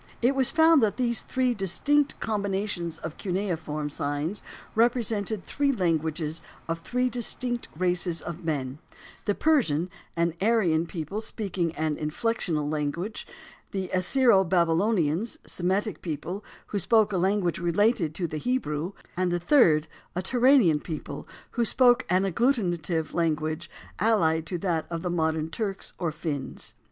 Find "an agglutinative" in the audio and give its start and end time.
22.09-23.13